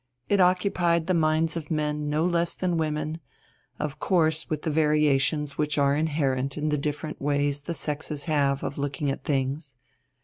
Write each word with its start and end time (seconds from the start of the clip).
It 0.29 0.41
occupied 0.41 1.05
the 1.05 1.13
minds 1.13 1.55
of 1.55 1.69
men 1.69 2.09
no 2.09 2.25
less 2.25 2.55
than 2.55 2.77
women, 2.77 3.19
of 3.77 3.99
course 3.99 4.49
with 4.49 4.63
the 4.63 4.71
variations 4.71 5.59
which 5.59 5.77
are 5.77 5.95
inherent 5.95 6.57
in 6.57 6.69
the 6.69 6.77
different 6.79 7.21
ways 7.21 7.61
the 7.61 7.75
sexes 7.75 8.25
have 8.25 8.63
of 8.63 8.79
looking 8.79 9.11
at 9.11 9.23
things. 9.23 9.77